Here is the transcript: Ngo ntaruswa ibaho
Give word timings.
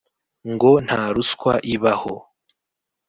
Ngo 0.51 0.71
ntaruswa 0.85 1.53
ibaho 1.73 2.15